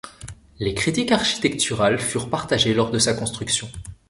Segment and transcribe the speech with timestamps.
[0.57, 3.69] Les critiques architecturale furent partagées lors de sa construction.